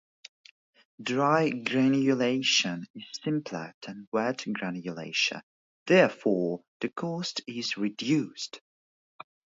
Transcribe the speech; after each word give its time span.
Dry 1.03 1.51
granulation 1.51 2.87
is 2.95 3.05
simpler 3.23 3.75
than 3.85 4.07
wet 4.11 4.45
granulation, 4.51 5.43
therefore 5.85 6.63
the 6.79 6.89
cost 6.89 7.41
is 7.45 7.77
reduced. 7.77 8.61